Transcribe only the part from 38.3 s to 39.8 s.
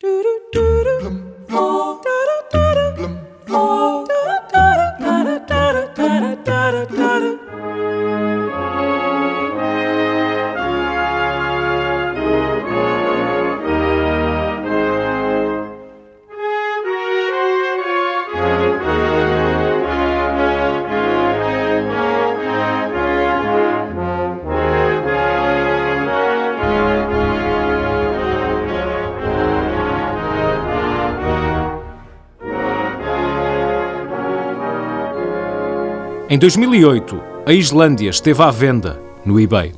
à venda no eBay.